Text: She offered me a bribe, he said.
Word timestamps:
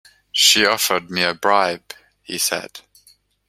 She 0.31 0.65
offered 0.65 1.11
me 1.11 1.21
a 1.21 1.35
bribe, 1.35 1.93
he 2.23 2.39
said. 2.39 2.79